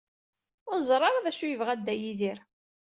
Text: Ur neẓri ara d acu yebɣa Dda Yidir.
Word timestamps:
Ur 0.69 0.77
neẓri 0.79 1.05
ara 1.07 1.25
d 1.25 1.27
acu 1.31 1.45
yebɣa 1.47 1.73
Dda 1.79 1.93
Yidir. 1.95 2.39